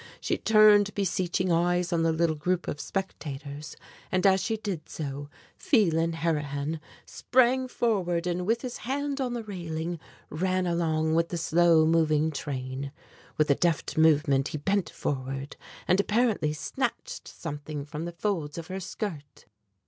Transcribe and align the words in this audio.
She 0.19 0.35
turned 0.39 0.95
beseeching 0.95 1.51
eyes 1.51 1.93
on 1.93 2.01
the 2.01 2.11
little 2.11 2.35
group 2.35 2.67
of 2.67 2.79
spectators, 2.81 3.75
and 4.11 4.25
as 4.25 4.39
she 4.41 4.57
did 4.57 4.89
so 4.89 5.29
Phelan 5.55 6.13
Harrihan 6.13 6.79
sprang 7.05 7.67
forward 7.67 8.25
and 8.25 8.47
with 8.47 8.63
his 8.63 8.77
hand 8.77 9.21
on 9.21 9.33
the 9.33 9.43
railing, 9.43 9.99
ran 10.31 10.65
along 10.65 11.13
with 11.13 11.29
the 11.29 11.37
slow 11.37 11.85
moving 11.85 12.31
train. 12.31 12.91
With 13.37 13.51
a 13.51 13.55
deft 13.55 13.95
movement 13.95 14.47
he 14.47 14.57
bent 14.57 14.89
forward 14.89 15.55
and 15.87 15.99
apparently 15.99 16.51
snatched 16.51 17.27
something 17.27 17.85
from 17.85 18.05
the 18.05 18.11
folds 18.11 18.57
of 18.57 18.69
her 18.69 18.79
skirt. 18.79 19.45